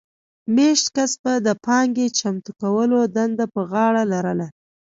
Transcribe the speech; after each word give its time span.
مېشت 0.55 0.85
کس 0.95 1.11
به 1.21 1.33
د 1.47 1.49
پانګې 1.65 2.07
چمتو 2.19 2.51
کولو 2.61 2.99
دنده 3.15 3.45
پر 3.53 3.63
غاړه 3.71 4.03
لرله 4.11 4.47